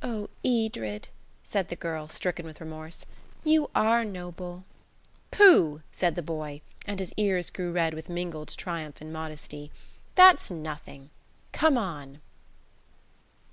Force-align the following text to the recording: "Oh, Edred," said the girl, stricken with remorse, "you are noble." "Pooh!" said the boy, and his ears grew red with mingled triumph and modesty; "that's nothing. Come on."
"Oh, 0.00 0.28
Edred," 0.46 1.08
said 1.42 1.68
the 1.68 1.74
girl, 1.74 2.06
stricken 2.06 2.46
with 2.46 2.60
remorse, 2.60 3.04
"you 3.42 3.68
are 3.74 4.04
noble." 4.04 4.64
"Pooh!" 5.32 5.82
said 5.90 6.14
the 6.14 6.22
boy, 6.22 6.60
and 6.86 7.00
his 7.00 7.12
ears 7.16 7.50
grew 7.50 7.72
red 7.72 7.92
with 7.92 8.08
mingled 8.08 8.56
triumph 8.56 9.00
and 9.00 9.12
modesty; 9.12 9.72
"that's 10.14 10.52
nothing. 10.52 11.10
Come 11.50 11.76
on." 11.76 12.20